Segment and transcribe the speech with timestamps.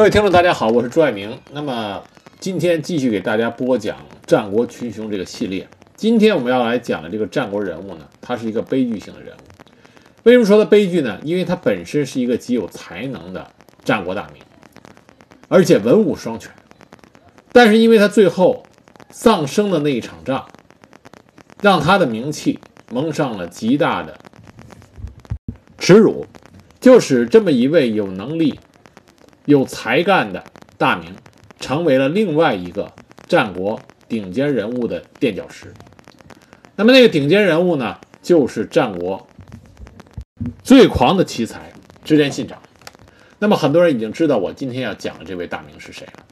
[0.00, 1.38] 各位听众，大家好，我是朱爱明。
[1.52, 2.02] 那么
[2.38, 5.68] 今天继续给大家播讲《战国群雄》这个系列。
[5.94, 9.40] 今天我们要来讲的这个战国人物呢，他是一个悲剧性的人物。
[10.22, 11.20] 为什么说他悲剧呢？
[11.22, 13.46] 因为他本身是一个极有才能的
[13.84, 14.42] 战国大名，
[15.48, 16.50] 而且文武双全。
[17.52, 18.62] 但是因为他最后
[19.10, 20.48] 丧生的那一场仗，
[21.60, 22.58] 让他的名气
[22.90, 24.18] 蒙上了极大的
[25.76, 26.24] 耻辱，
[26.80, 28.58] 就使这么一位有能力。
[29.50, 30.44] 有才干的
[30.78, 31.12] 大名，
[31.58, 32.92] 成为了另外一个
[33.26, 35.74] 战国顶尖人物的垫脚石。
[36.76, 39.26] 那么那个顶尖人物呢，就是战国
[40.62, 41.72] 最狂的奇才
[42.04, 42.62] 织田信长。
[43.40, 46.24] 那么很多人已经知道我今天要讲的这位大名是谁了。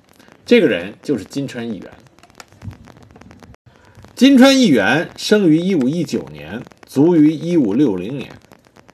[0.46, 1.90] 这个人就是金川义元。
[4.14, 8.30] 金川义元生于1519年，卒于1560年，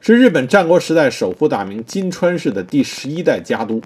[0.00, 3.82] 是日本战国时代守护大名金川氏的第十一代家督。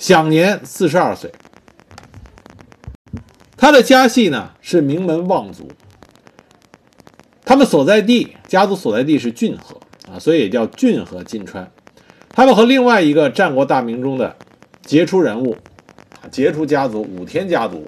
[0.00, 1.30] 享年四十二岁。
[3.58, 5.70] 他的家系呢是名门望族，
[7.44, 9.78] 他们所在地家族所在地是骏河
[10.10, 11.70] 啊，所以也叫骏河金川。
[12.30, 14.34] 他们和另外一个战国大名中的
[14.80, 15.54] 杰出人物，
[16.30, 17.86] 杰出家族武田家族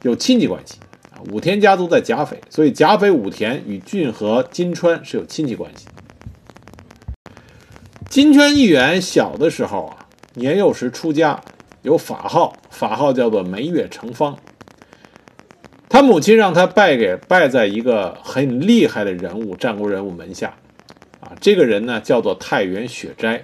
[0.00, 0.78] 有亲戚关系
[1.12, 1.20] 啊。
[1.30, 5.86] 武田家族在甲斐，所以甲斐武田与骏河金川是有亲戚关系。
[8.08, 9.99] 金川义元小的时候啊。
[10.34, 11.40] 年幼时出家，
[11.82, 14.38] 有法号，法号叫做梅月成方。
[15.88, 20.54] 他母亲让他拜给拜在一个很厉害的人物，战国人物门下。
[21.18, 23.42] 啊，这个人呢叫做太原雪斋。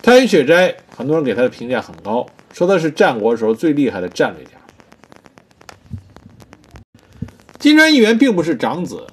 [0.00, 4.50] 太原雪斋，很多人给他的评价很高，说他是战国时候最厉害的战略家。
[7.58, 9.06] 金川义元并不是长子，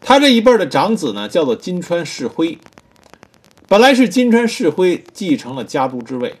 [0.00, 2.58] 他这一辈的长子呢叫做金川世辉。
[3.72, 6.34] 本来是金川世辉继承了家督之位，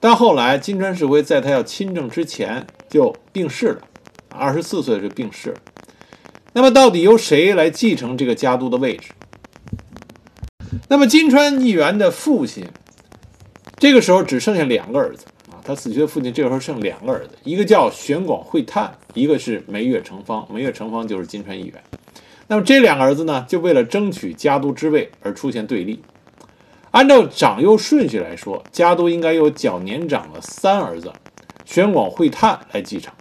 [0.00, 3.80] 但后来金川世辉在他要亲政之前就病逝了，
[4.28, 5.56] 二十四岁就病逝了。
[6.52, 9.12] 那么到底由谁来继承这个家督的位置？
[10.90, 12.66] 那么金川义元的父亲
[13.78, 20.46] 这个时候只剩下两个儿子啊，他死去的父亲这个时候剩两个儿子，一个叫玄广会探，一个是梅月成方。
[20.52, 21.82] 梅月成方就是金川义元。
[22.46, 26.02] 那么这两个儿子呢，就为了争取家督之位而出现对立。
[26.92, 31.12] 按照长幼顺序来说，家督应该由较年长的三儿子
[31.64, 33.12] 玄广会探来继承。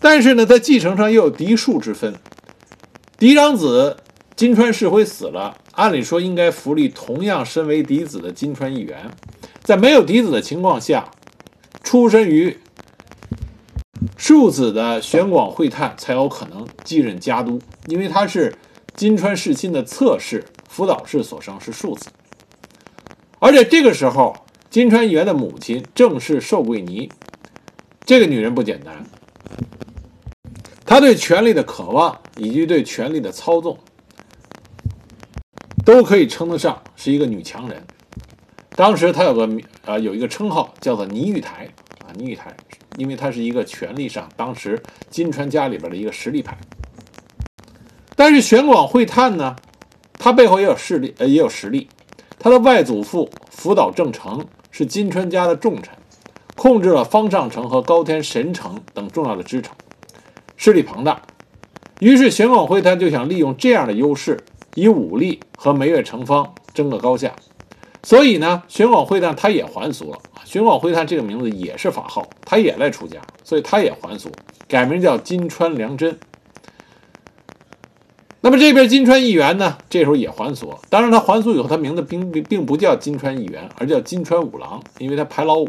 [0.00, 2.14] 但是呢，在继承上又有嫡庶之分。
[3.18, 3.96] 嫡长子
[4.36, 9.10] 金川世辉死了，按理说应该扶立同样身为嫡子的金川义元。
[9.62, 11.10] 在没有嫡子的情况下，
[11.82, 12.58] 出身于
[14.18, 18.54] 庶子的玄广会探才有可能继任家督，因为他是
[18.94, 20.44] 金川世亲的侧室。
[20.72, 22.08] 福岛氏所生是庶子，
[23.38, 24.34] 而且这个时候，
[24.70, 27.12] 金川义元的母亲正是寿贵尼，
[28.06, 29.04] 这个女人不简单，
[30.86, 33.78] 她对权力的渴望以及对权力的操纵，
[35.84, 37.84] 都可以称得上是一个女强人。
[38.70, 39.46] 当时她有个
[39.84, 41.68] 呃有一个称号叫做尼玉台
[41.98, 42.56] 啊，尼玉台，
[42.96, 46.56] 因为她是一个权力上当时金川家里边的一个实力派。
[48.16, 49.54] 但是玄广会探呢？
[50.22, 51.88] 他背后也有势力，呃，也有实力。
[52.38, 55.92] 他的外祖父福岛正成是金川家的重臣，
[56.54, 59.74] 控制了方上城和高天神城等重要的支城，
[60.56, 61.22] 势力庞大。
[61.98, 64.38] 于是玄广会探就想利用这样的优势，
[64.76, 67.34] 以武力和梅月成方争个高下。
[68.04, 70.18] 所以呢，玄广会探他也还俗了。
[70.44, 74.30] 玄广会探这个名字也是法号，他也来出家，所以他也还俗，
[74.68, 76.16] 改名叫金川良真。
[78.44, 80.74] 那么这边金川义元呢，这时候也还俗。
[80.90, 85.68] 当然，他还俗以后，他名字并并并不叫金川义元，而叫金川五郎，因为他排老五。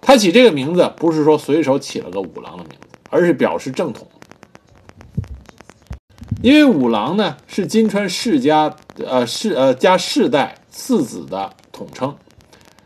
[0.00, 4.08] 他起这个名字不是说随手起了个五郎的名字，而是表示正统。
[6.42, 12.16] 因为五郎呢是金川世家呃世呃家世代次子的统称，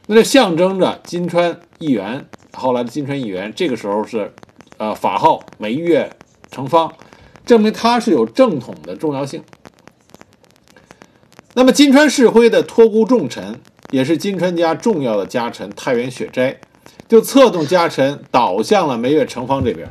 [0.07, 4.31] 那就象征着金川义元后来的金川义元这个时候是
[4.77, 6.11] 呃法号梅月
[6.51, 6.93] 成方。
[7.49, 9.43] 证明他是有正统的重要性。
[11.55, 13.59] 那么金川世辉的托孤重臣，
[13.91, 16.59] 也是金川家重要的家臣太原雪斋，
[17.09, 19.89] 就策动家臣倒向了梅月成方这边。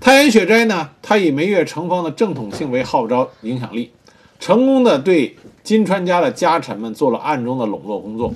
[0.00, 3.92] 太原雪斋呢，他以梅月成方的正统性为号召影响力，
[4.40, 8.34] 成功的对金川家的家臣们做了暗中的笼络工作。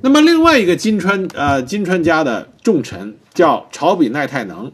[0.00, 4.72] 那么另外一个金川呃金川家的重臣叫朝比奈太能。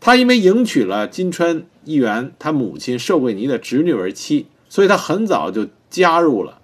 [0.00, 6.60] 他因为迎娶了金川议员他母亲寿贵尼的侄女为妻，所以他很早就加入了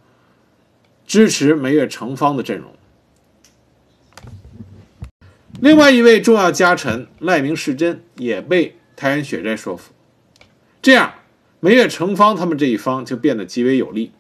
[1.07, 2.73] 支持梅月成方的阵容。
[5.61, 9.93] 另外一位重要家臣赖明世真也被太原雪斋说服，
[10.81, 11.15] 这样
[11.61, 14.13] 梅月成方他们这一方就变得极为有利。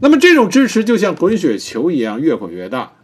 [0.00, 2.94] 那么这种支持就像滚雪球一样越滚越大，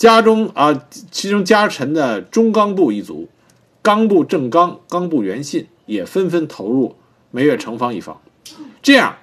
[0.00, 3.28] 家中啊，其中家臣的中冈部一族，
[3.82, 6.96] 冈部正刚、冈部元信也纷纷投入
[7.30, 8.18] 梅月城方一方，
[8.80, 9.16] 这样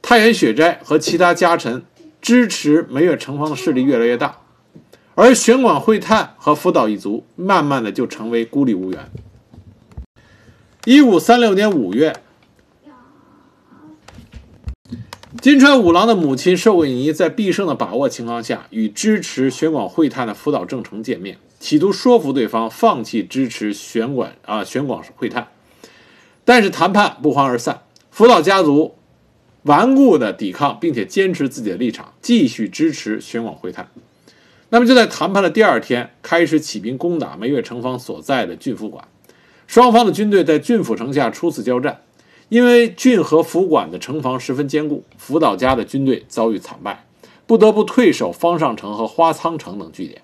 [0.00, 1.84] 太原雪斋和其他家臣
[2.22, 4.38] 支持梅月城方的势力越来越大，
[5.14, 9.10] 而玄广会探和福岛一族慢慢的就成为孤立无援。
[10.86, 12.16] 一五三六年五月。
[15.42, 25.48] 金川五郎的母亲寿贵尼在必胜的把握情况下，与支持玄广会探的福岛正成见面，企图说服对方放弃支持玄广啊玄广会探。
[26.44, 28.94] 但是谈判不欢而散，福岛家族
[29.64, 33.88] 顽固的抵抗，并且坚持自己的立场，继续支持玄广会探。
[34.68, 39.08] 那么就在谈判的第二天，开始起兵攻打梅月城方所在的郡府馆，
[39.66, 42.02] 双方的军队在郡府城下初次交战。
[42.52, 47.06] 因为郡和府馆的城防十分坚固，福岛家的军队遭遇惨败，
[47.46, 50.20] 不得不退守方上城和花仓城等据点。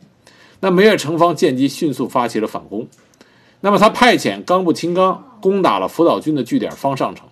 [0.61, 2.87] 那梅越城方见机，迅速发起了反攻。
[3.63, 7.27] 那么他派遣冈部清刚攻打了福岛军的据点方上城。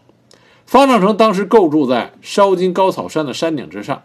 [0.64, 4.02] 方上城当时构筑在烧金高草山的山顶之上，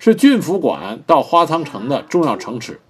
[0.00, 2.80] 是郡府管到花仓城的重要城池。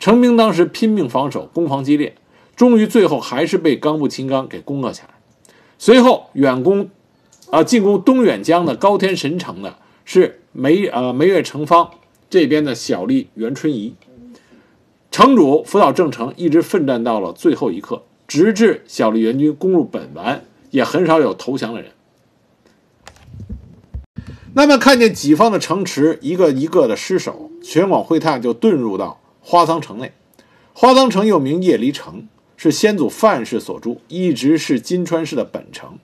[0.00, 2.16] 城兵当时拼命防守，攻防激烈，
[2.56, 5.10] 终于最后还是被冈部清刚给攻克下来。
[5.78, 6.88] 随后远攻。
[7.48, 11.90] 啊，进攻东远江的高天神城的是梅呃梅越城方
[12.28, 13.94] 这边的小吏袁春怡，
[15.12, 20.42] 城主福岛正成一直奋战到了最后一刻，直至小吏援军攻入本丸，
[20.72, 21.92] 也很少有投降的人。
[24.54, 30.10] 那么看见己方的城池一个一个的失守，全广会探就遁入到花仓城内。
[30.72, 32.26] 花仓城又名叶离城，
[32.56, 35.98] 是先祖范氏所筑，一直是金川市的本城。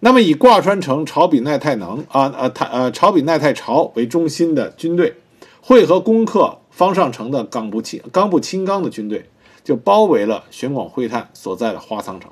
[0.00, 5.14] 那么，以挂川城朝比奈太能啊啊太呃朝比奈太朝为中心的军队，
[5.60, 9.28] 会合攻克方上城的冈部清冈部清刚的军队，
[9.64, 12.30] 就包围了玄广会探所在的花仓城。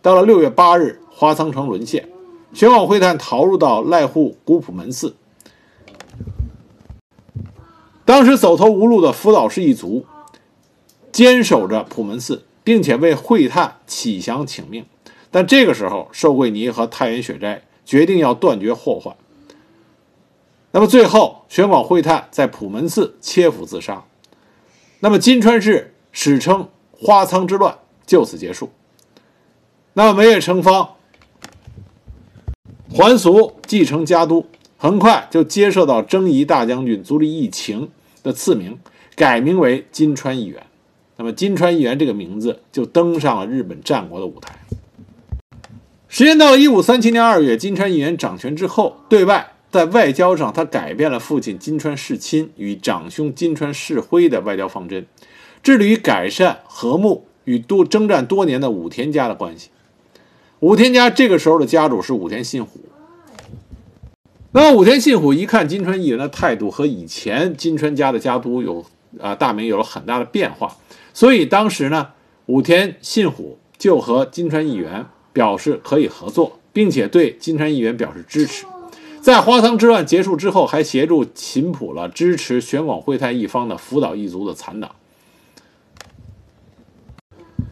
[0.00, 2.08] 到了六月八日，花仓城沦陷，
[2.52, 5.14] 玄广会探逃入到濑户古普门寺。
[8.06, 10.04] 当时走投无路的福岛氏一族，
[11.12, 14.84] 坚守着普门寺，并且为会探启降请命。
[15.30, 19.14] 但这个时候，寿贵尼和太原雪斋决定要断绝祸患。
[20.72, 24.04] 那么最后，玄广会探在普门寺切腹自杀。
[25.00, 28.70] 那么金川市史称花仓之乱就此结束。
[29.92, 30.96] 那么梅越城方
[32.90, 34.46] 还俗继承家督，
[34.76, 37.90] 很快就接受到征夷大将军足利义晴
[38.22, 38.78] 的赐名，
[39.14, 40.66] 改名为金川义元。
[41.16, 44.58] 那么金川义元这个名字就登上了日本战国的舞台。
[46.08, 55.06] 时间到了一五三七年二月，金川义元掌权之后，对外在外交上，他改变了父亲金川世亲与长兄金川世辉的外交方针，
[55.62, 59.70] 致力于改善和睦与多征战多年的武田家的关系。
[60.60, 62.80] 武田家这个时候的家主是武田信虎。
[64.52, 68.84] 那么武田信虎一看金川义元的态度和以前金川家的家督有
[69.20, 70.76] 啊大名有了很大的变化，
[71.14, 72.08] 所以当时呢，
[72.44, 75.06] 武田信虎就和金川义元。
[75.34, 78.64] 表示可以合作，并且对金川议员表示支持。
[79.20, 84.94] 在花仓之乱结束之后，还协助秦普了支持玄广会太一方的福岛一族的残党。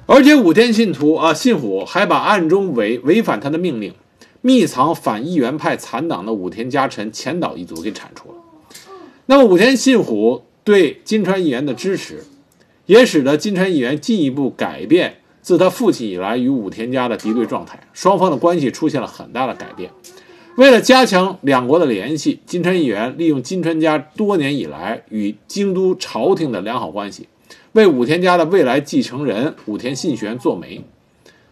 [0.07, 3.95] 而且武田信徒啊，信虎还把暗中违违反他的命令、
[4.41, 8.35] 密藏反议员派残党的武田家臣前岛一族给铲除了。
[9.27, 12.25] 那么武田信虎对金川议员的支持，
[12.87, 15.15] 也使得金川议员进一步改变。
[15.41, 19.91] 自他父亲以来，与武田家的敌对状态，双方的关系出现了很大的改变。
[20.57, 27.27] 为了加强两国的联系，金川议员利用金川家多年以来与京都朝廷的良好关系，
[27.73, 30.85] 为武田家的未来继承人武田信玄做媒。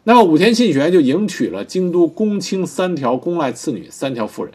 [0.04, 4.52] 那么，武田信玄就迎娶了京都公卿三条宫赖次女三条夫人。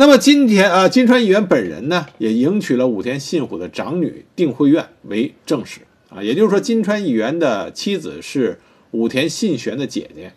[0.00, 5.82] 那么，今天啊，金川议员本人呢，也迎娶了武田信虎的长女定慧院为正室。
[6.08, 8.58] 啊，也就是说，金川议员的妻子是
[8.92, 10.32] 武田信玄的姐姐，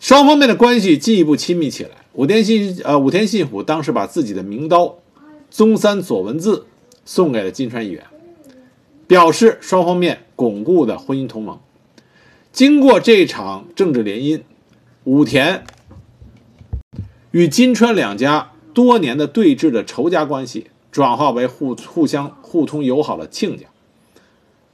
[0.00, 1.90] 双方面的关系进一步亲密起来。
[2.14, 4.96] 武田信呃，武田信虎当时把自己的名刀
[5.50, 6.64] 宗三左文字
[7.04, 8.02] 送给了金川议员，
[9.06, 11.60] 表示双方面巩固的婚姻同盟。
[12.50, 14.40] 经过这场政治联姻，
[15.04, 15.64] 武田
[17.30, 23.66] 与金川两家多年的对峙的仇家关系转化为互互相互通友好的亲家。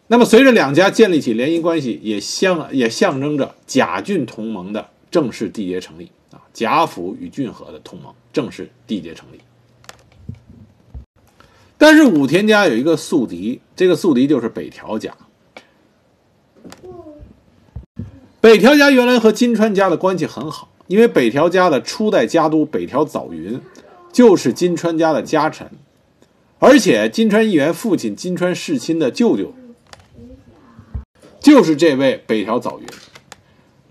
[0.06, 6.42] 那么，随着两家建立起联姻关系，也象也象征着甲郡同盟的正式缔结成立啊！
[6.52, 9.40] 贾府与郡河的同盟正式缔结成立。
[11.78, 15.16] 但是武田家有一个宿敌，这个宿敌就是北条家。
[18.40, 23.60] 北条家原来和金川家的关系很好，因为北条家的初代家督北条早云
[24.12, 25.70] 就是金川家的家臣，
[26.58, 29.54] 而且金川议员父亲金川世亲的舅舅。
[31.40, 32.86] 就是这位北条早云，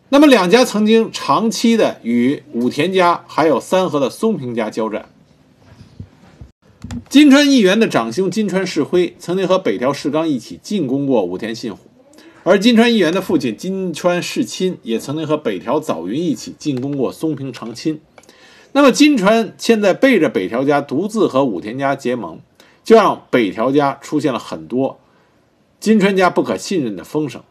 [0.09, 5.07] 那么两家曾经长期的与武田家还有三河的松平家交战。
[7.09, 11.79] 金川议员的长兄金川世辉曾经和北条氏纲一起进攻过武田信虎，
[12.45, 18.01] 而金川议员的父亲金川世亲也曾经和北条早云一起进攻过松平长亲。
[18.73, 22.39] 那么金川现在背着北条家独自和武田家结盟，
[22.83, 24.99] 就让北条家出现了很多。
[25.79, 27.41] 金川家不可信任的风声，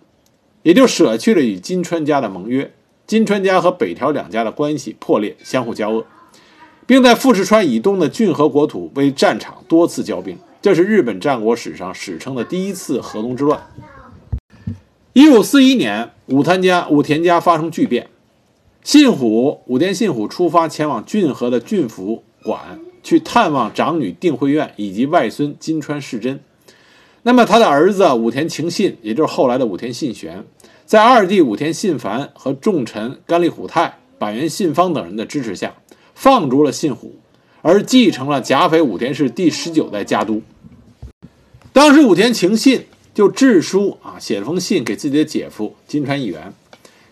[0.62, 2.74] 也就舍去了与金川家的盟约。
[3.06, 6.04] 金川家和北条两家的关系破裂，相互交恶，
[6.86, 10.38] 并在富士川以东的骏河国土为战场多次交兵。
[10.60, 13.60] 这是日本战国史上史称的第一次河东之乱。
[15.14, 18.08] 一五四一年，武田家武田家发生巨变，
[18.82, 26.40] 信虎武田信虎出发前往骏河的骏府馆去探望长女定慧院以及外孙金川世真。
[27.24, 30.46] 那么他的儿子武田晴信，也就是后来的武田信玄，
[30.86, 35.74] 在二弟武田信繁和重臣甘利虎太、板垣信方等人的支持下，
[36.14, 37.16] 放逐了信虎，
[37.60, 40.40] 而继承了甲斐武田氏第十九代家督。
[41.74, 46.52] 当时武田晴信就致书啊，写了封信给自己的姐夫金川议员，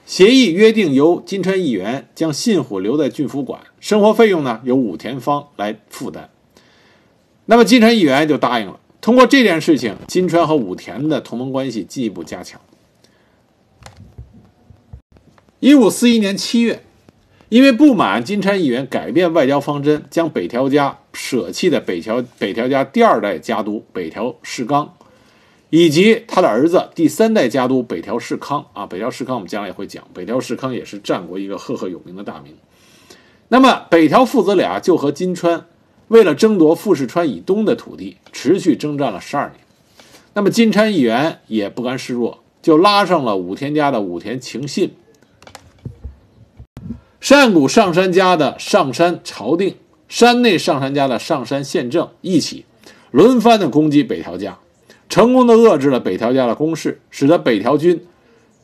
[0.07, 6.31] 协议约定由金川议员将信虎留在郡府馆，生活费用呢由武田方来负担。
[7.47, 8.81] 那么金川议员就答应了。
[9.01, 12.61] 通过这件事情，金川和武田的同盟关系进一步加强。
[15.59, 16.83] 一五四一年七月，
[17.51, 24.95] 因为不满金川议员改变外交方针，将北条家舍弃的北条北条家第二代家督北条氏纲，
[25.71, 32.55] 以及他的儿子第三代家督北条氏康啊，北条氏康我们将来也会讲，北条氏康也是战国一个赫赫有名的大名。
[33.49, 35.65] 那么北条父子俩就和金川。
[36.09, 39.61] 为了争夺富士川以东的土地，持续征战了十二年。
[40.35, 44.93] 那么金川议员也不甘示弱，就拉上了武田家的武田晴信、
[47.21, 49.77] 山谷上山家的上山朝定、
[50.09, 52.65] 山内上山家的上山宪政一起，
[53.13, 54.59] 轮番的攻击北条家，
[55.11, 58.07] 成功的遏制了北条家的攻势，使得北条军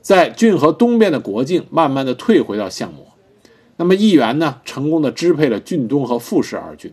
[0.00, 3.04] 在骏河东边的国境慢慢的退回到相模。
[3.76, 6.92] 那么议员呢，成功的支配了骏东和富士二郡。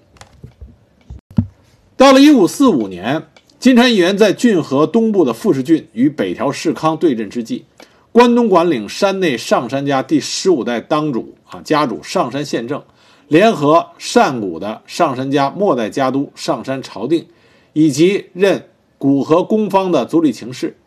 [1.96, 3.28] 到了一五四五年，
[3.60, 7.66] 金川议员在骏河东部的富士郡与北条氏康对阵之际，
[8.12, 12.84] 关东管领山内上山家第十五代当主啊家主上山宪政，
[13.28, 17.28] 联合善谷的上山家末代家督上山朝定，
[17.72, 18.66] 以及任
[19.04, 20.78] 古河攻方的足利晴氏，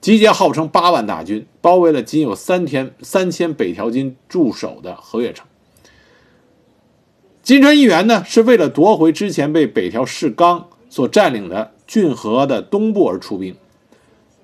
[0.00, 5.46] 集结号称八万大军，包围了仅有三天三千北条军驻守的河越城。
[7.42, 13.54] 金川议员呢，是为了夺回之前被北条氏纲所占领的骏河的东部而出兵。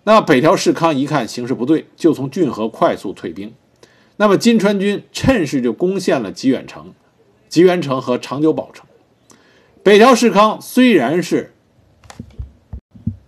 [0.03, 3.55] 那北条氏康一看形势不对，就从骏河快速退兵。
[4.17, 6.93] 那么金川军趁势就攻陷了吉远城、
[7.49, 8.85] 吉原城和长久保城。
[9.83, 11.54] 北条氏康虽然是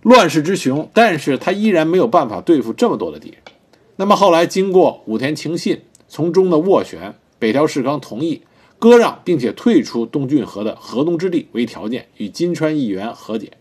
[0.07, 3.37] 乱世之雄，但是他依然没有办法对付这么多的敌人。
[3.97, 8.43] 那么后来经过武田晴信从中的斡旋，北条氏康同意。
[8.79, 13.53] 割让并且退出东郡河的河东之地为条件，与金川议员和解。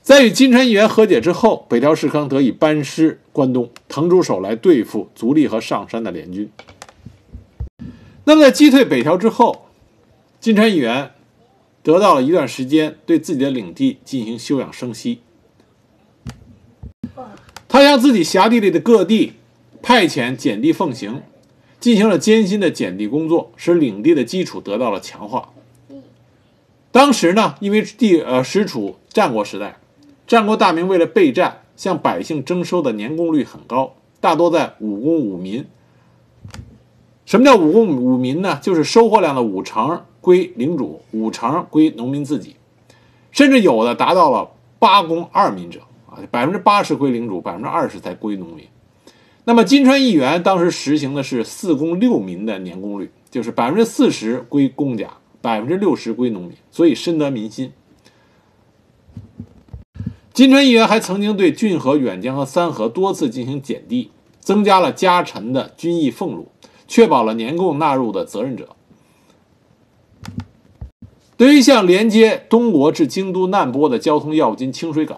[0.00, 6.50] 在与金川议员和解之后，北条氏康得以班师关东，腾出手来对付足利和上山的联军。
[8.24, 9.66] 那么，在击退北条之后，
[10.40, 11.10] 金川议员
[11.88, 15.20] 得到了一段时间对自己的领地进行休养生息。
[17.66, 19.32] 他向自己辖地里的各地
[19.80, 21.22] 派遣简地奉行。
[21.80, 25.50] 进行了艰辛的减地工作，使领地的基础得到了强化。
[26.90, 29.78] 当时呢，因为地呃实处战国时代，
[30.26, 35.64] 战国大名为了备战，向百姓征收的年贡率很高，大多在五公五民。
[37.24, 38.58] 什么叫五公五民呢？
[38.60, 42.56] 就是收获量的五成归领主，五成归农民自己，
[43.30, 48.66] 甚至有的达到了八公二民者啊，百分之八十归领主，百分之二十才归农民。
[49.46, 57.72] 那么金川议员当时实行的是四公六民的年贡率，就是百分之四十归公家，百分之六十归农民，所以深得民心。
[60.34, 66.48] 金川议员还曾经对骏河、远江和三河多次进行减地，增加了家臣的军役俸禄，
[66.86, 68.76] 确保了年贡纳入的责任者。
[71.38, 75.16] 对于向连接东国至京都难波的交通要津清水港，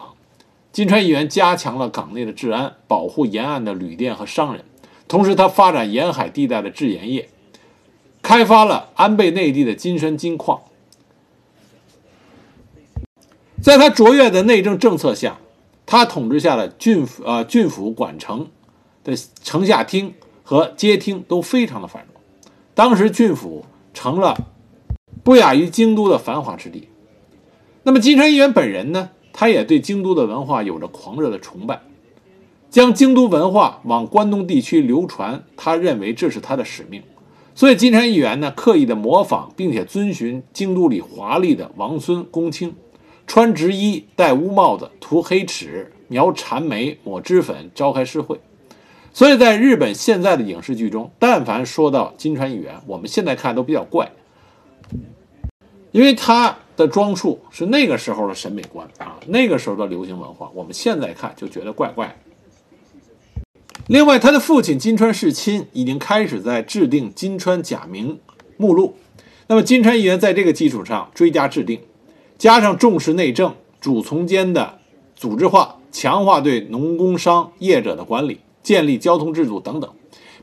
[0.70, 4.62] 金川议员加强了港内的治安，保护沿岸的旅店和商人，
[5.08, 7.30] 同时他发展沿海地带的制盐业，
[8.20, 10.60] 开发了安倍内地的金山金矿。
[13.62, 15.38] 在他卓越的内政政策下，
[15.86, 18.46] 他统治下的郡府、呃郡府、管城
[19.02, 20.12] 的城下厅
[20.42, 22.22] 和街厅都非常的繁荣。
[22.74, 24.36] 当时郡府成了
[25.22, 26.88] 不亚于京都的繁华之地。
[27.82, 31.80] 那么金川议员本人呢，他也对京都的文化有着狂热的崇拜，
[32.70, 37.02] 将京都文化往关东地区流传，他认为这是他的使命。
[37.54, 42.74] 所以金川议员呢，刻意的模仿并且遵循京都里华丽的王孙公卿。
[43.26, 48.40] 穿直衣、戴乌帽子、涂黑齿、描缠眉、抹脂粉，召开诗会。
[49.12, 54.10] 所以在日本现在的影视剧中，但凡说到金川议员，我们现在看都比较怪，
[55.92, 62.16] 因为他的装束是那个时候的审美观啊，那个时候的流行文化，我们现在看就觉得怪怪。
[63.88, 68.20] 另外，他的父亲金川世亲已经开始在制定金川假名
[68.56, 68.94] 目录，
[69.48, 71.80] 那么金川议员在这个基础上追加制定。
[72.38, 74.78] 加上重视内政、主从间的
[75.16, 79.90] 组织化，强化对农工商业者的管理，建立交通制度等等，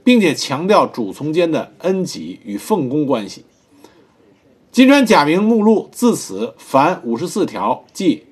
[0.03, 3.45] 并且强调主从间的恩给与奉公关系。
[4.71, 8.25] 金川假名目录自此凡五十四条，即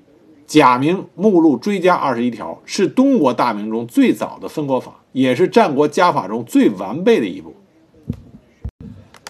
[0.46, 7.54] 假名目录追加二十一条，是东国大名中最早的分国法，也是战国家法中最完备的一部。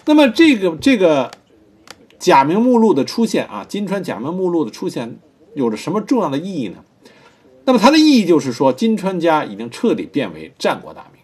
[0.05, 1.31] 那么这个这个。
[2.19, 5.19] 假名目录的出现啊，金川假名目录的出现
[5.53, 6.77] 有着什么重要的意义呢？
[7.65, 11.21] 那么它的意义就是说，金川家已经彻底变为战国大名。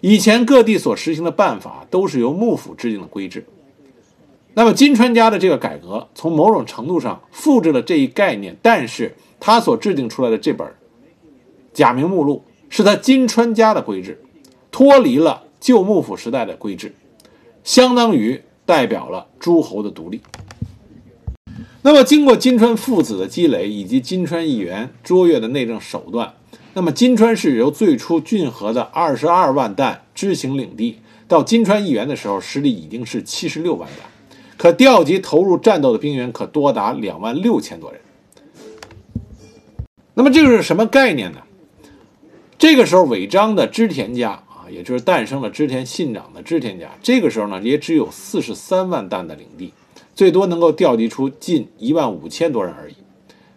[0.00, 3.44] 以前各地所实行的办法都是由幕府制定的规制，
[4.56, 10.66] 那么金川家的这个改革，从某种程度上复制了这一概念，但是他所制定出来的这本
[11.72, 14.20] 假名目录是他金川家的规制，
[14.70, 16.94] 脱离了旧幕府时代的规制，
[17.62, 18.42] 相当于。
[18.66, 20.20] 代表了诸侯的独立。
[21.82, 26.34] 那么，经过金川父子的积累，以及金川议员卓越的内政手段，
[26.74, 34.10] 那么金川市由最初浚河的二十二万担知行领地，到金川议员的时候，实力已经是七十六万担，
[34.56, 38.00] 可调集投入战斗的兵员可多达两万六千多人。
[40.14, 41.42] 那么，这个是什么概念呢？
[42.58, 44.66] 这个时候，尾张的织田家啊。
[44.68, 49.72] 也就是诞生了织田信长的织田家，这个时候呢，也只有四十三万担的领地，
[50.12, 52.96] 最多能够调集出近一万五千多人而已，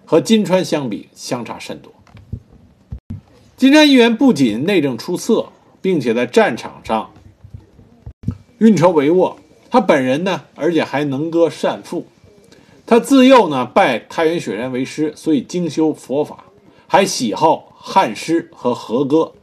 [0.05, 1.91] 和金川相比，相差甚多。
[3.57, 5.49] 金川议员不仅内政出色，
[5.81, 7.09] 并且在战场上
[8.59, 9.33] 运筹帷幄，
[9.71, 12.07] 他本人呢，而且还能歌善赋。
[12.85, 16.45] 他自幼呢拜太原雪山为师，所以精修佛法，
[16.87, 19.33] 还喜好汉诗和和歌。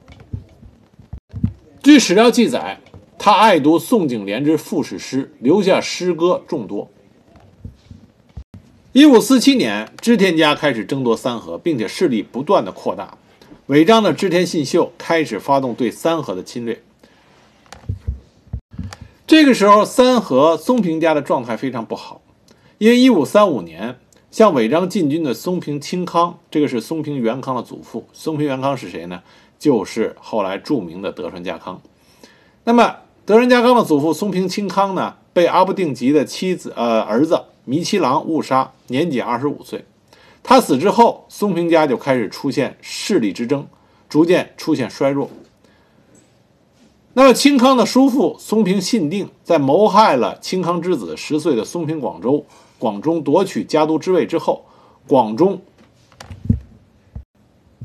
[1.80, 2.80] 据史料记载，
[3.16, 6.90] 他爱读宋景莲之赋史诗，留下诗歌众多。
[8.92, 13.16] 一五四七年，织田家开始争夺三河，并且势力不断的扩大。
[13.66, 16.82] 尾张的织田信秀开始发动对三河的侵略。
[19.36, 22.22] 这个时候，三河松平家的状态非常不好，
[22.78, 23.98] 因为一五三五年
[24.30, 28.08] 向尾张进军的松平清康，这个是松平元康的祖父。
[28.14, 29.22] 松平元康是谁呢？
[29.58, 31.82] 就是后来著名的德川家康。
[32.64, 32.96] 那么，
[33.26, 39.84] 德川家康的祖父松平清康呢，被阿部定吉的妻子呃儿子弥七郎误杀，年仅二十五岁。
[40.42, 43.66] 他死之后，松平家就开始出现势力之争，
[44.08, 45.28] 逐渐出现衰弱。
[47.18, 52.44] 那么，清康的叔父松平信定在谋害了清康之子十岁的松平广州
[52.78, 54.66] 广中夺取家督之位之后，
[55.08, 55.62] 广中。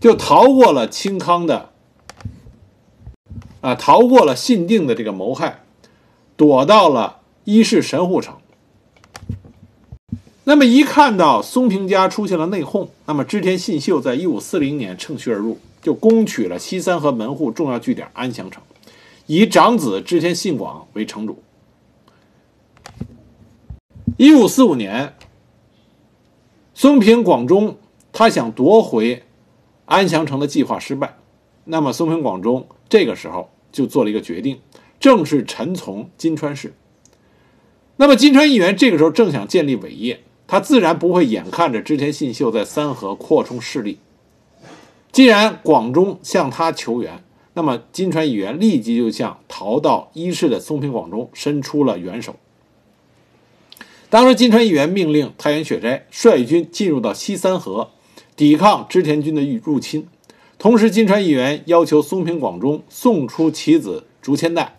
[0.02, 1.70] 就逃过了清康的，
[3.62, 5.64] 啊，逃过了信定的这个谋害，
[6.36, 8.36] 躲到了伊势神户城。
[10.44, 18.62] 那么一看到松平家出现了内讧，那么织田信秀在一五四零年乘虚而入，就攻取了西三河门户重要据点安详城，
[19.34, 21.42] 以长子织田信广为城主。
[24.18, 25.16] 一五四五年，
[26.74, 27.78] 松平广忠
[28.12, 29.24] 他想夺回。
[29.86, 31.16] 安详城的计划失败，
[31.64, 34.60] 那么松平广忠这个时候就做了一个决定，
[35.00, 36.74] 正式臣从金川氏。
[37.96, 44.00] 那么金川议员这个时候正想建立伟业，他自然不会眼看着织田信秀在三河扩充势力。
[45.14, 52.36] 既然广中向他求援，那么金川议员立即就向逃到伊势的松平广中伸出了援手。
[54.10, 57.92] 当时金川议员命令太原雪斋率军进入到西三河，
[58.36, 60.08] 抵抗织田军的入侵。
[60.58, 64.78] 同时，金川议员要求松平广中送出其子竹千代。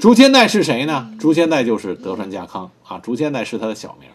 [0.00, 1.12] 竹千代是谁呢？
[1.18, 4.08] 竹千代就是德川家康啊，竹千代是他的小名。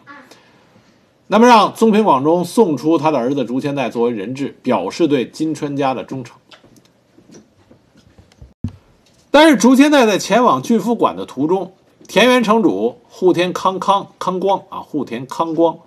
[1.28, 6.38] 那么，让松平广中送出他的儿子竹千代作为人质，表示对金川家的忠诚。
[9.32, 11.72] 但是，竹千代在前往郡府馆的途中，
[12.06, 15.78] 田园城主户田康康康光啊，户田康光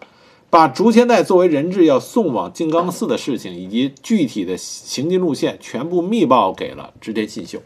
[0.49, 7.61] 把竹千代作为人质要送往静冈寺的事情以及具体的行进路线全部密报给了织田信秀。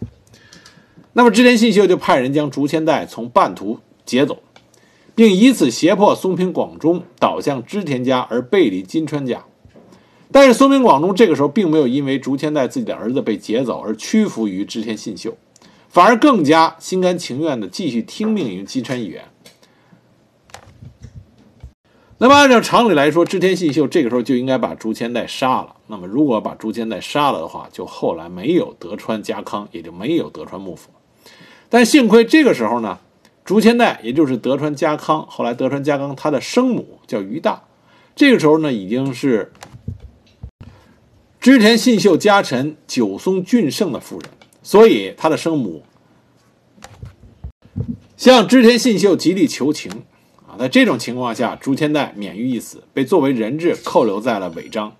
[1.14, 4.38] 那么，织田信秀就派人将竹千代从半途劫走。
[5.16, 9.46] 并以此胁迫松平广中倒向织田家而背离金川家，
[10.32, 15.38] 但是松平广中这个时候并没有因为竹千代自己的儿子被劫走而屈服于织田信秀，
[15.88, 19.26] 反而更加心甘情愿地继续听命于金川议员。
[22.18, 25.76] 那么按照常理来说，织田信秀这个时候就应该把竹千代杀了。
[25.86, 30.90] 那么如果把竹千代杀了的话，就后来没有德川家康，也就没有德川幕府。
[31.70, 32.98] 但幸亏这个时候呢。
[33.46, 37.64] 竹千代，也就是德川家康，后来德川家康他的生母叫于大，
[38.16, 39.52] 这个时候呢已经是
[41.42, 44.30] 织田信秀家臣九松俊胜的夫人，
[44.62, 45.84] 所以他的生母
[48.16, 50.04] 向织田信秀极力求情
[50.48, 54.96] 啊，在这种情况下，竹千代免于一死，被作为人质扣留在了尾张。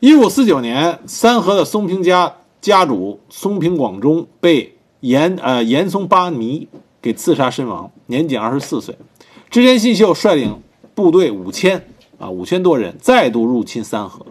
[0.00, 4.71] 一五四九年，三河的松平家家主松平广忠被。
[5.02, 6.68] 严呃严嵩八弥
[7.00, 8.96] 给刺杀身亡，年仅二十四岁。
[9.50, 10.62] 织田信秀率领
[10.94, 11.88] 部队五千
[12.18, 14.24] 啊五千多人再度入侵三河。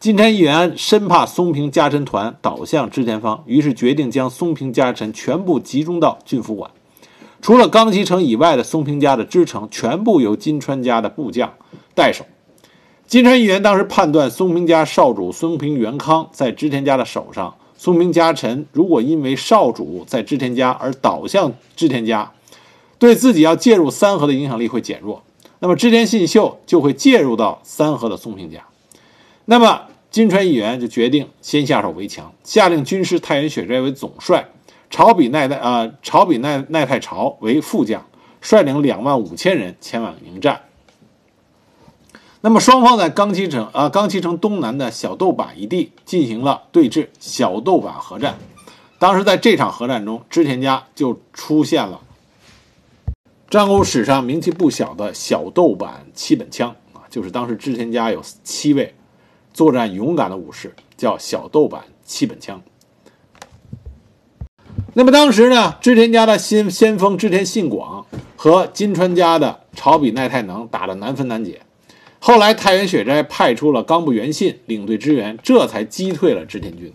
[0.00, 6.72] 金川义元深怕松平家臣团倒向织田方，于是决定将松平家臣全部集中到郡府馆。
[7.40, 11.54] 除了冈崎城以外的松平家的支城，全部由金川家的部将
[11.94, 12.24] 代守。
[13.06, 17.54] 金川义元当时判断松平家少主松平元康在织田家的手上。
[17.78, 22.32] 松平家臣如果因为少主在织田家而倒向织田家，
[22.98, 25.22] 对自己要介入三河的影响力会减弱，
[25.60, 28.64] 那么织田信秀就会介入到三河的松平家。
[29.44, 34.48] 那么金川议员就决定先下手为强，下令军师太原雪斋为总帅，
[34.90, 38.04] 朝比奈代啊朝比奈奈太朝为副将，
[38.40, 40.60] 率领两万五千人前往迎战。
[42.40, 48.38] 那么双方在冈崎城啊，冈崎城东南的小豆板一地进行了对峙，小豆板合战。
[49.00, 52.00] 当时在这场合战中，织田家就出现了
[53.50, 58.94] 战国史上名气不小的小豆板七本枪啊，就是当时织田家有七位
[59.52, 62.62] 作战勇敢的武士，叫小豆板七本枪。
[64.94, 71.62] 那么当时呢，织田家的先先锋织田信广和金川家的朝比奈太能打得难分难解。
[72.20, 76.92] 后来，太原雪斋派出了冈部元信领队支援，这才击退了织田军。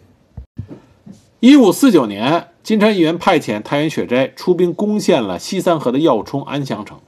[1.39, 6.99] 一五四九年，金川议员派遣太原雪斋出兵攻陷了西三河的要冲安祥城，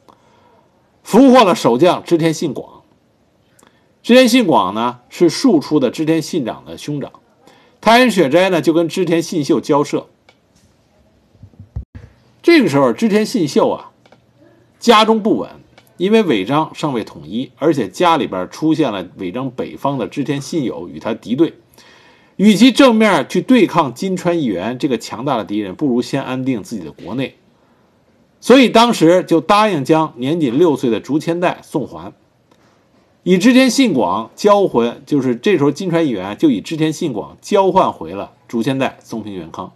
[1.04, 2.84] 俘获了守将织田信广。
[4.02, 7.12] 织田信广呢，是庶出的织田信长的兄长。
[7.82, 10.08] 太原雪斋呢，就跟织田信秀交涉。
[12.42, 13.92] 这个时候，织田信秀啊，
[14.80, 15.50] 家中不稳。
[15.98, 21.54] 因为尾张尚未统一，而且家里边出现了尾张北方的织田信友与他敌对，
[22.36, 27.36] 与其正面去对抗金川议员这个强大的敌人，不如先安定自己的国内。
[28.42, 32.14] 所以当时就答应将年仅六岁的竹千代送还，
[33.24, 39.72] 以织田信广交回，就是这时候金川议员就以织田信广交换回了竹千代松平元康。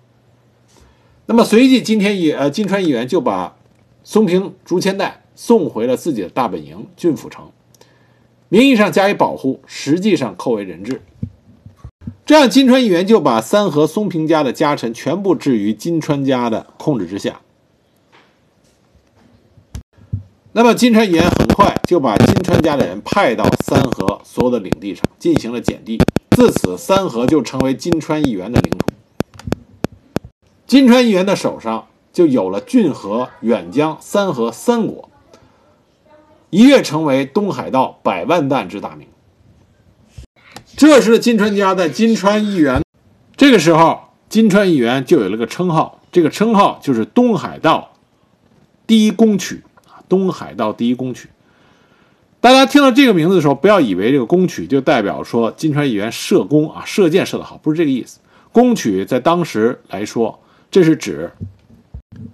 [1.27, 3.55] 那么随即，金田议呃金川议员就把
[4.03, 5.18] 松平竹千代。
[5.41, 7.49] 送回了自己的大本营郡府城，
[8.49, 11.01] 名义上加以保护，实际上扣为人质。
[12.25, 17.39] 这样，金川议员就把三河松平家的家臣全部置于金川家的控制之下。
[20.51, 25.97] 那么，金川议员很快就把金川家的人派到三河所有的领地上进行了减地，
[26.31, 28.87] 自此三河就成为金川议员的领土。
[30.67, 35.08] 金川议员的手上就有了骏河、远江、三河三国。
[36.49, 39.07] 一跃成为东海道百万弹之大名。
[40.75, 42.81] 这时的金川家在金川议员，
[43.35, 47.93] 这个时候金川议员就有了个称号，这个称号就是东海道
[48.87, 51.29] 第一宫曲啊，东海道第一宫曲。
[52.39, 58.19] 大家听到这个名字的时候，不要以为这个宫曲就代表说金川议员射弓啊，射箭射得好，不是这个意思。
[58.51, 60.39] 宫曲在当时来说，
[60.71, 61.31] 这是指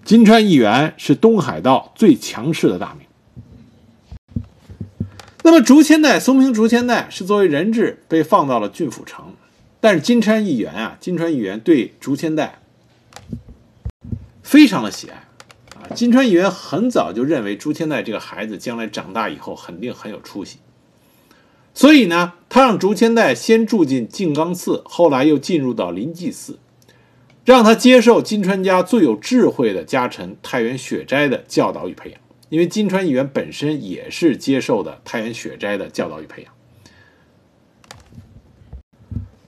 [0.03, 3.04] 金川议员是东海道最强势的大名。
[5.45, 9.35] 那么竹千代，松平竹千代是作为人质被放到了郡府城，
[9.79, 12.63] 但是金川议员啊，金川议员对竹千代
[14.41, 15.27] 非常的喜爱
[15.79, 15.93] 啊。
[15.93, 20.57] 金川议员很早就认为竹千代这个孩子将来长大以后肯定很有出息，
[21.75, 26.57] 所以呢，他让竹千代先住进静冈寺，后来又进入到临济寺，
[27.43, 32.19] 让他接受金川家最有智慧的家臣太原雪斋的教导与培养。
[32.55, 36.53] 因为金川议员本身也是接受的太原雪斋的教导与培养，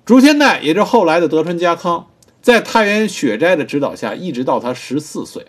[0.04, 2.08] 竹千代也就是后来的德川家康，
[2.42, 5.48] 在太原雪斋的指导下，一直到他十四岁，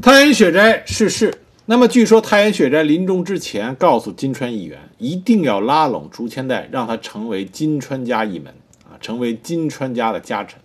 [0.00, 1.34] 太原雪斋逝世。
[1.66, 8.54] 那么据说太原雪斋临终之前告诉金川议员，一定要拉拢竹千代，让他成为金川家一门
[8.84, 10.60] 啊，成为金川家的家臣。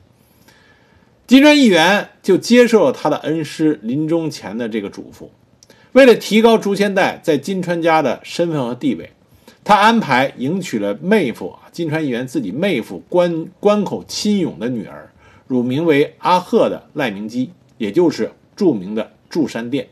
[1.26, 5.30] 金川议员就接受了他的恩师临终前的这个嘱咐，
[5.94, 9.10] 为了提高竹千代在金川家的身份和地位，
[9.64, 15.12] 他安排迎娶了妹夫啊，金川议员自己妹夫关关口亲勇的女儿，
[15.48, 19.88] 乳名为阿贺的赖明基，也就是著名的祝山殿。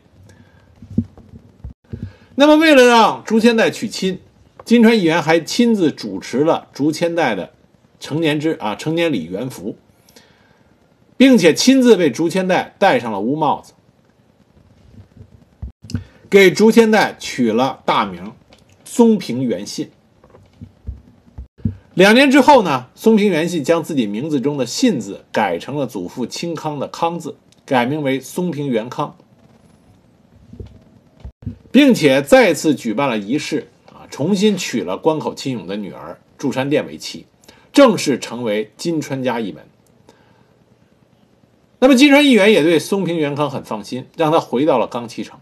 [2.34, 4.20] 那么，为了让竹千代娶亲，
[4.66, 7.50] 金川议员还亲自主持了竹千代的
[7.98, 9.76] 成年之啊成年礼元服。
[11.22, 13.74] 并且亲自为竹千代戴上了乌帽子，
[16.28, 18.32] 给竹千代取了大名
[18.84, 19.92] 松平元信。
[21.94, 29.16] 两年之后呢，松平元信将自己名字中的“信”字改成了祖父清康的“康”字，改名为松平元康，
[31.70, 37.26] 并且再次举办了仪式啊，重新娶了关口亲勇的女儿祝山殿为妻，
[37.72, 39.62] 正式成为金川家一门。
[41.82, 45.40] 那么金川议员也对松平元康很放心，让他回到了冈崎城。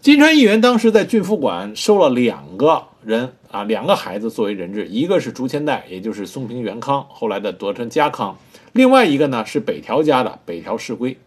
[0.00, 8.36] 金川议员当时在郡府馆收了两个人啊，两个孩子作为人质，一个是竹千代，也就是松平元康，后来的德川家康；
[8.74, 11.18] 另外一个呢是北条家的北条氏规。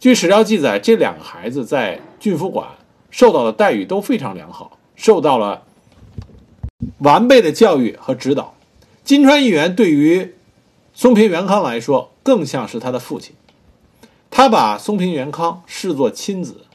[0.00, 2.66] 据史料记载，这两个孩子在郡府馆
[3.08, 5.62] 受到的待遇都非常良好，受到了
[6.98, 8.56] 完备的教育和指导。
[9.04, 10.34] 金川议员对于
[10.92, 13.34] 松平元康来说，更像是他的父亲。
[14.30, 16.66] 他把松平元康视作亲子，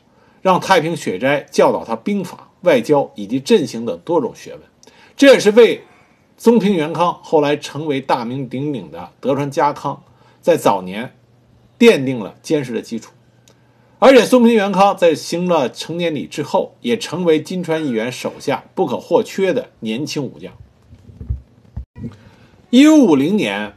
[0.42, 4.62] 让太平雪斋教导他兵法、外交以及阵型等多种学问。
[5.16, 5.84] 这也是为
[6.38, 10.04] 松平元康后来成为大名鼎鼎的德川家康
[10.42, 11.14] 在早年
[11.80, 13.12] 奠定了坚实的基础。
[14.00, 20.54] 而且，松平元康在行了成年礼之后，也成为金川议员手下不可或缺的年轻武将。
[22.70, 23.74] 一五五零年。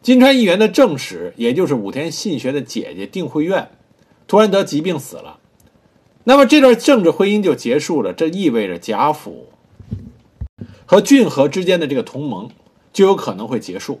[0.00, 3.70] 金川议员的正室，也就是武田信玄的姐姐定慧院，
[4.26, 5.40] 突然得疾病死了。
[6.24, 9.48] 那么这段政治婚姻就结束了，这意味着贾府
[10.86, 12.50] 和骏河之间的这个同盟
[12.92, 14.00] 就有可能会结束。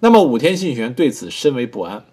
[0.00, 2.04] 那么武田信玄对此深为不安。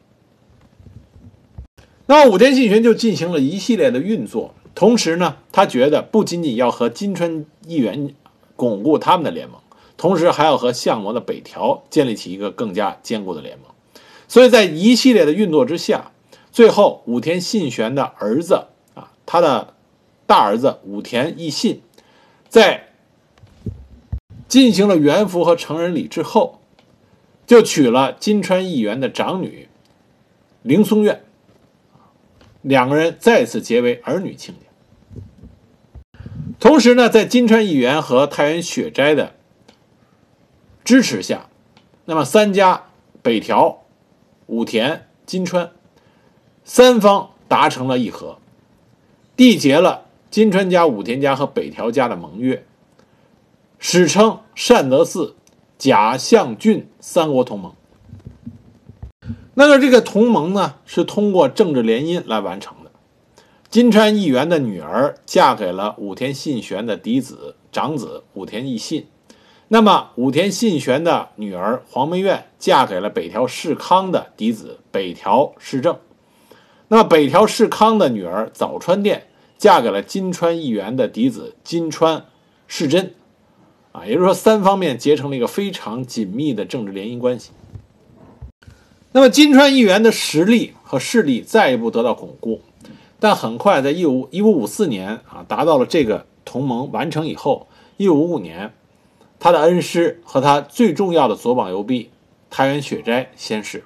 [2.08, 8.14] 那么武田信玄就进行了一系列的运作，同时呢，他觉得不仅仅要和金川议员
[8.58, 9.61] 巩固他们的联盟。
[10.02, 13.68] 同时还要和相模的北条建立起一个更加坚固的联盟，
[14.28, 16.12] 所以在一系列的运作之下，
[16.52, 19.76] 最后武田信玄的儿子啊，他的
[20.26, 21.84] 大儿子武田义信，
[22.50, 22.88] 在
[24.48, 26.62] 进行了元服和成人礼之后，
[27.46, 29.70] 就娶了金川议员的长女
[30.64, 31.22] 铃松院，
[32.64, 36.18] 两个人再次结为儿女亲家。
[36.60, 39.36] 同时呢，在金川议员和太原雪斋的。
[40.84, 41.48] 支持下，
[42.06, 42.86] 那么三家
[43.22, 43.84] 北条、
[44.48, 45.72] 武田、金川
[46.63, 48.38] 三方达成了议和，
[49.38, 52.65] 缔结了金川家、武田家和北条家的盟约，
[53.78, 55.36] 史称善德寺
[55.78, 57.74] 甲相郡三国同盟。
[59.54, 62.91] 那么这个同盟呢，是通过政治联姻来完成的。
[63.70, 69.08] 金川议员的女儿嫁给了武田信玄的嫡子长子武田义信。
[69.73, 75.97] 那么，武田信玄的女儿黄梅院嫁给了北条氏康的嫡子北条氏政。
[76.89, 82.25] 那么，北条氏康的女儿早川殿嫁给了金川议员的嫡子金川
[82.67, 83.13] 世真，
[83.93, 87.51] 啊，也就是说三方面结成了一个非常紧密的政治联姻关系。
[89.13, 92.60] 那么金川议员的实力和势力再一步得到巩固，
[93.21, 98.73] 但很快在一五一五五四年啊，达到了这个同盟完成以后，一五五五年，
[99.43, 102.12] 他的恩师和他最重要的左膀右臂
[102.51, 103.84] 太原雪斋先逝。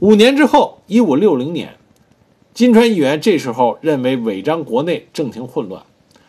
[0.00, 1.76] 五年之后，一五六零年，
[2.52, 5.84] 金川议员这时候认为尾张国内政情混乱，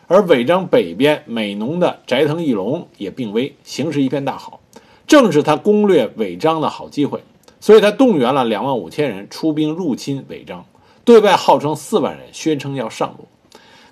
[0.06, 4.60] 而尾张北边美浓的斋藤义龙也病危，形势一片大好。
[5.08, 7.24] 正是他攻略尾张的好机会，
[7.58, 10.64] 所以他动员了两万五千人出兵入侵尾张，
[11.04, 13.26] 对外号称四万人，宣称要上路。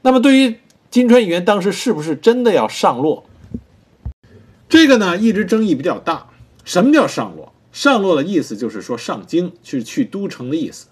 [0.02, 0.60] 那么，对于
[0.96, 3.26] 金川议员当时是不是真的要上洛？
[4.66, 6.30] 这个呢，一直争议比较大。
[6.64, 7.52] 什么叫上洛？
[7.70, 10.86] 上洛的意思就是说上京，是去都城的意思。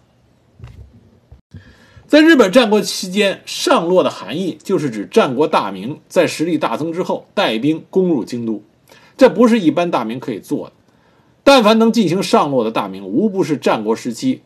[2.06, 8.62] 在日本战国期间，上洛的含义就是指战国大名在实力大增之后，带兵攻入京都。
[9.16, 10.74] 这不是一般大名可以做的。
[11.42, 14.42] 但凡能进行上洛的大名，无不是战国时期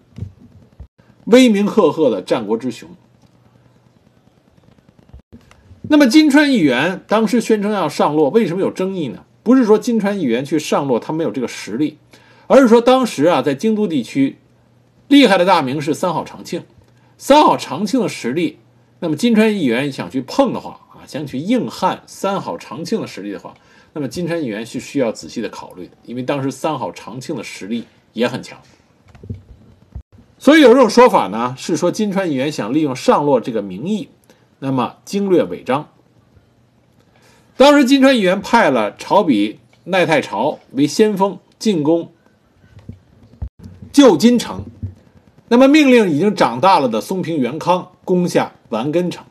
[1.25, 2.88] 威名赫赫的战国之雄。
[5.90, 9.24] 那么金川议员当时宣称要上洛，为什么有争议呢？
[9.42, 11.96] 不是说金川议员去上洛他没有这个实力，
[12.46, 14.37] 而是说当时啊，在京都地区
[15.09, 16.62] 厉害的大名是三好长庆。
[17.16, 18.59] 三好长庆的实力，
[19.01, 23.55] 那么金川议员想去碰的话啊，想去硬汉三好长庆的实力的话。
[23.94, 28.61] 那么金川议员是需要仔细的考虑的，因为当时三好长庆的实力也很强，
[30.38, 34.11] 所以有这种说法呢，是说金川议员想利用上洛这个名义，
[34.59, 35.88] 那么经略尾张。
[37.57, 42.12] 当时金川议员派了朝比奈太朝为先锋进攻
[43.92, 44.64] 旧金城，
[45.49, 49.25] 那么命令已经长大了的松平元康攻下丸根城。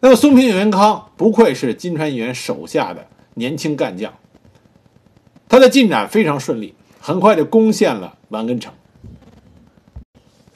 [0.00, 4.14] 那么松平元康不愧是金川议员手下的年轻干将，
[5.48, 8.72] 他的进展非常顺利，很快就攻陷了丸根城。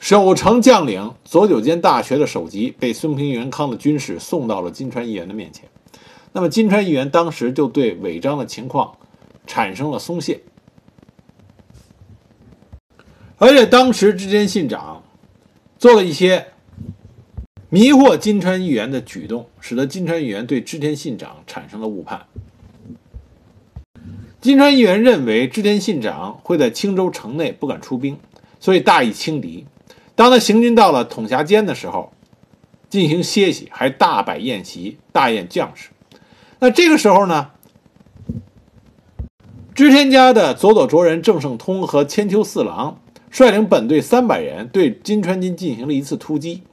[0.07, 5.65] 守城将领佐久间大学的首级被松平元康的军士送到了金川议员的面前，
[6.31, 8.95] 那么金川议员当时就对违章的情况
[9.45, 10.39] 产生了松懈，
[13.35, 15.03] 而且当时织田信长
[15.77, 16.45] 做了一些。
[17.67, 22.25] 迷惑金川议员的举动，使得金川议员对织田信长产生了误判。
[24.39, 28.17] 金川议员认为织田信长会在青州城内不敢出兵，
[28.61, 29.65] 所以大意轻敌。
[30.17, 32.11] 当他行军到了统辖间的时候，
[32.89, 35.89] 进行歇息，还大摆宴席，大宴将士。
[36.57, 37.51] 那这个时候呢，
[39.75, 42.99] 织田家的佐佐卓人郑胜通和千秋四郎
[43.29, 46.63] 率领本队三百人对金川军进行了一次突击。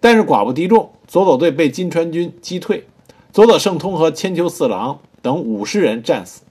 [0.00, 2.88] 但是寡不敌众，佐佐队被金川军击退，
[3.32, 6.42] 佐佐胜通和千秋四郎等五十人战死。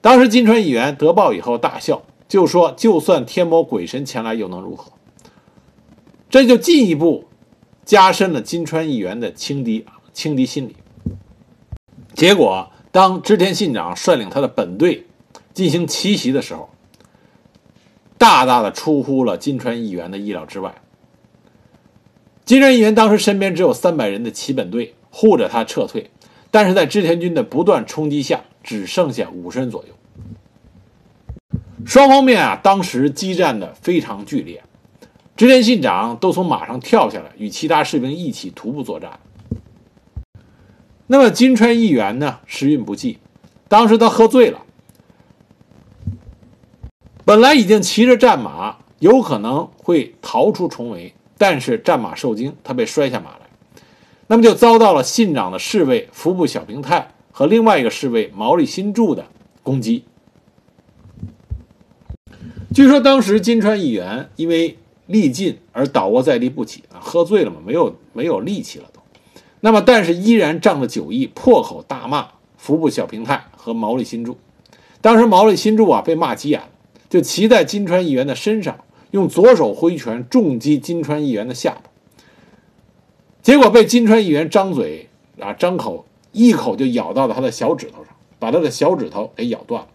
[0.00, 4.92] 当时金川议员得报以后大笑，就说：“就算天魔鬼神前来，又能如何？”
[6.28, 7.26] 这就进一步
[7.84, 10.76] 加深了金川议员的轻敌轻敌心理。
[12.14, 15.06] 结果，当织田信长率领他的本队
[15.54, 16.68] 进行奇袭的时候，
[18.18, 20.74] 大大的出乎了金川议员的意料之外。
[22.44, 26.10] 金川议员当时身边只有三百人的齐本队护着他撤退，
[26.50, 29.95] 但是在织田军的不断冲击下，只剩下五十人左右。
[31.86, 34.64] 双方面啊，当时激战的非常剧烈，
[35.36, 39.20] 织田信长都从马上跳下来，与其他士兵一起徒步作战。
[41.06, 43.20] 那么金川议员呢，时运不济，
[43.68, 44.62] 当时他喝醉了，
[47.24, 51.14] 本来已经骑着战马，有可能会逃出重围。
[51.38, 53.46] 但是战马受惊，他被摔下马来，
[54.26, 59.26] 那么就遭到了信长的侍卫服部小平太和另外一个侍卫毛利新助的
[59.62, 60.04] 攻击。
[62.76, 64.76] 据说当时金川议员因为
[65.06, 69.00] 力尽而倒卧在地不起啊，喝醉了嘛，没有没有力气了都。
[69.60, 72.28] 那么但是依然仗着酒意，破口大骂
[72.58, 74.36] 服部小平太和毛利新助。
[75.00, 76.68] 当时毛利新助啊被骂急眼了，
[77.08, 78.78] 就骑在金川议员的身上。
[79.12, 81.90] 用左手挥拳重击金川议员的下巴，
[83.40, 85.08] 结果被金川议员张嘴
[85.40, 89.88] 啊张口一口就咬到了他的小指头上，把他的小指头给咬断了。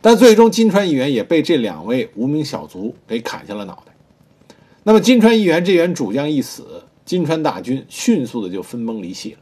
[0.00, 3.92] 但最终金川议员也被这两位无名小卒给砍下了脑袋。
[4.84, 9.38] 那么金川议员这员主将一死，金川大军迅速的就分崩离析了。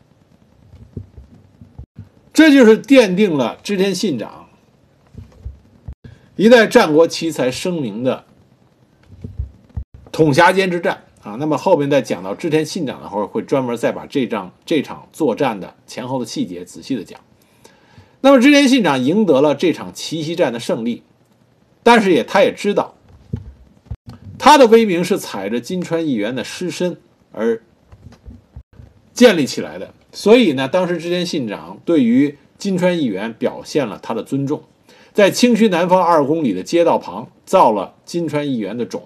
[2.33, 4.47] 这就是奠定了织田信长。
[6.37, 8.25] 一代战国奇才声名的
[10.13, 11.37] 统辖间之战啊。
[11.39, 17.19] 那么后面再讲到织田信长的时候，会专门再把这仗这场作战的前后的细节仔细的讲。
[18.27, 21.05] 那么织田信长赢得了这场奇袭战的胜利，
[21.85, 22.97] 但是也他也知道，
[24.37, 26.97] 他的威名是踩着金川议员的尸身
[27.31, 27.63] 而
[29.15, 34.65] 建立起来的，所以呢，当时织田信长对于金川议员表现了他的尊重，
[35.13, 39.05] 在清虚南方二公里的街道旁造了金川议员的冢，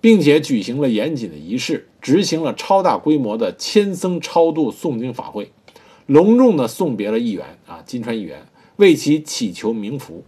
[0.00, 5.52] 并且举行了严谨的仪式，执行了超大规模的千僧超度诵经法会。
[6.08, 8.46] 隆重的送别了议员啊，金川议员
[8.76, 10.24] 为其祈求冥福。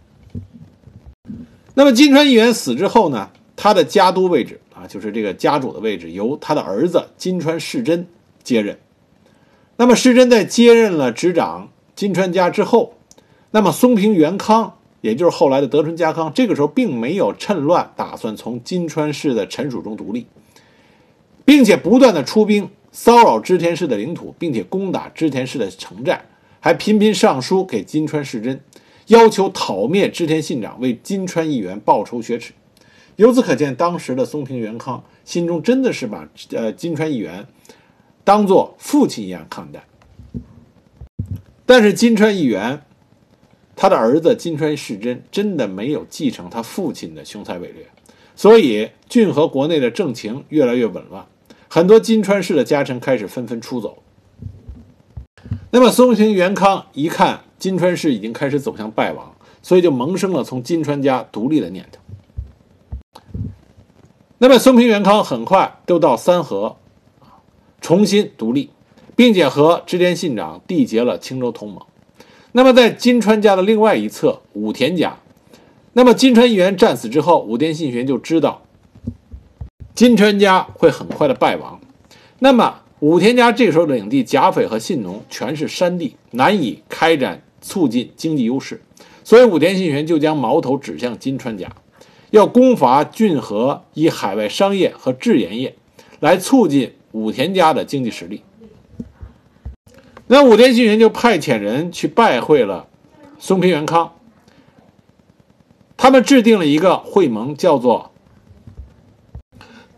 [1.73, 8.05] 那么金川议员死之后呢，他的家督位置啊，就是这个家主的位置，由他的儿子金川世真
[8.43, 8.77] 接任。
[9.77, 12.93] 那么世真在接任了执掌金川家之后，
[13.49, 20.27] 那么松平元康，也就是后来的德川家康，这个时候并没有趁乱打算从金川市的臣属中独立，
[21.43, 22.69] 并且不断的出兵。
[22.91, 26.25] 骚扰织田氏的领土，并且攻打织田氏的城寨，
[26.59, 28.59] 还频频上书给金川世真，
[29.07, 32.53] 要求讨灭织田信长，为金川议员报仇雪耻。
[33.15, 37.45] 由此可见，当时的松平元康心中真的是把呃金川议员
[38.23, 39.83] 当做父亲一样看待。
[41.65, 42.81] 但是金川议员
[43.75, 47.87] 他的儿子金川世真真的没有继承他父亲的雄才伟略，
[48.35, 51.25] 所以骏河国内的政情越来越紊乱。
[51.73, 54.03] 很多金川氏的家臣开始纷纷出走。
[55.69, 62.01] 那么松平元康一看金川氏已经开始走向败亡，所以就萌生了从金川家独立的念头。
[64.39, 66.75] 那么松平元康很快就到三河，
[67.79, 68.71] 重新独立，
[69.15, 71.81] 并且和织田信长缔结了青州同盟。
[72.51, 75.19] 那么在金川家的另外一侧武田家，
[75.93, 78.63] 那么金川议员战死之后，武田信玄就知道。
[79.93, 81.79] 金川家会很快的败亡，
[82.39, 88.81] 那么武田家这时候的领地甲斐和信浓全是山地，难以开展促进经济优势，
[89.23, 91.69] 所以武田信玄就将矛头指向金川家，
[92.29, 95.75] 要攻伐骏河，以海外商业和制盐业
[96.19, 98.43] 来促进武田家的经济实力。
[100.27, 102.87] 那武田信玄就派遣人去拜会了
[103.37, 104.13] 松平元康，
[105.97, 108.10] 他们制定了一个会盟，叫做。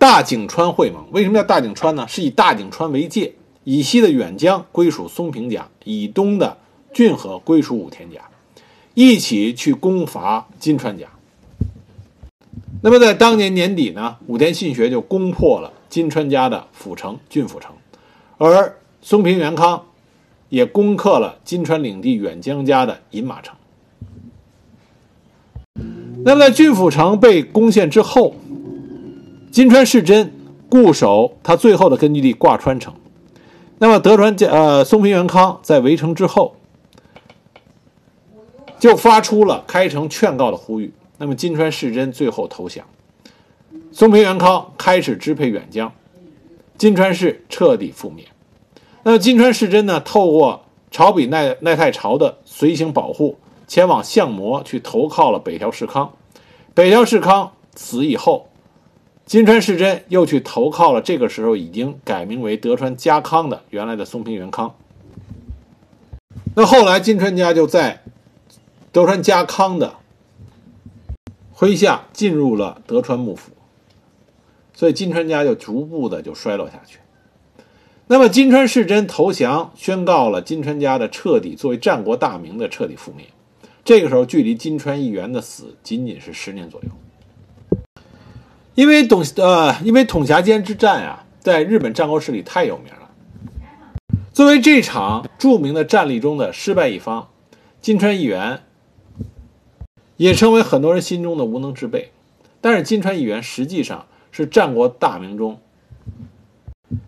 [0.04, 2.06] 大井川会盟为什么叫大井川呢？
[2.10, 6.58] 是以大井川为界，以西的远江归属松平家，以东的
[6.94, 8.20] 骏河归属武田家，
[8.96, 11.08] 一起去攻伐金川家。
[12.82, 17.72] 那么在当年年底呢，武田信学就攻破了金川家的府城骏府城，
[18.38, 19.86] 而松平元康
[20.50, 23.56] 也攻克了金川领地远江家的饮马城。
[26.26, 28.36] 那么在骏府城被攻陷之后。
[29.54, 30.34] 金川世真
[30.68, 32.96] 固守他最后的根据地挂川城，
[33.78, 36.56] 那么德川家呃松平元康在围城之后，
[38.80, 40.92] 就发出了开城劝告的呼吁。
[41.20, 42.84] 那么金川世真最后投降，
[43.92, 45.94] 松平元康开始支配远江，
[46.76, 48.26] 金川市彻底覆灭。
[49.04, 53.38] 那么金川世真呢，透过朝比奈奈太朝的随行保护，
[53.68, 56.12] 前往相模去投靠了北条氏康。
[56.74, 58.48] 北条氏康死以后。
[59.26, 64.76] 金川世真又去投靠了，这个时候已经改名为德川家康的原来的松平元康。
[66.56, 68.04] 那后来金川家就在
[68.92, 69.96] 德川家康的
[71.56, 73.52] 麾下进入了德川幕府，
[74.74, 77.00] 所以金川家就逐步的就衰落下去。
[78.08, 83.26] 那么金川世真投降，宣告了金川家的彻底作为战国大名的彻底覆灭。
[83.86, 86.90] 这个时候距离金川议员的死仅仅是十年左右。
[88.76, 93.12] 因为董呃，因为统辖间之战啊，在日本战国史里太有名了。
[94.32, 97.30] 作为这场著名的战例中的失败一方，
[97.80, 98.64] 金川议员
[100.18, 102.12] 也成为很多人心中的无能之辈。
[102.62, 105.60] 但是金川议员实际上是战国大名中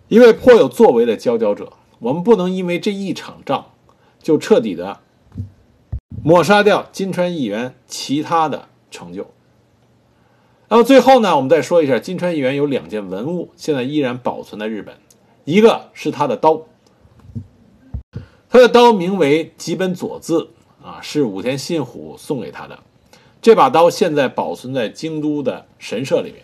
[0.08, 1.74] 一位颇有作为的佼佼者。
[2.00, 3.72] 我们不能因为这一场仗
[4.22, 5.00] 就彻底的
[6.24, 9.32] 抹杀掉金川议员其他的成就。
[10.68, 14.96] 那么最后呢，我们再说一下，金川议员有两件文物，现在依然保存在日本。
[15.44, 16.64] 一个是他的刀，
[18.50, 20.50] 他的刀名为吉本佐字，
[20.84, 22.80] 啊，是武田信虎送给他的。
[23.44, 26.42] 这把刀现在保存在京都的神社里面，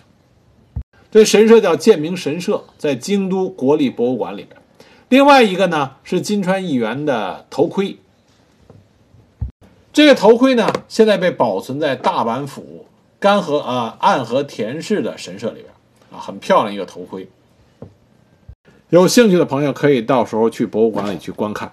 [1.09, 4.61] 这神社叫建明神社，在京都国立博物馆里边。
[5.09, 7.97] 另外一个呢是金川议员的头盔，
[9.91, 12.85] 这个头盔呢现在被保存在大阪府。
[13.21, 15.71] 干和啊，暗河田氏的神社里边，
[16.11, 17.29] 啊，很漂亮一个头盔。
[18.89, 21.71] 有兴趣的朋友可以到时候去博物馆里去观看。